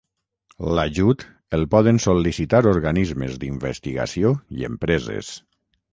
L'ajut 0.77 1.25
el 1.57 1.65
poden 1.75 2.01
sol·licitar 2.07 2.63
organismes 2.71 3.39
d'investigació 3.45 4.33
i 4.61 4.69
empreses. 4.71 5.31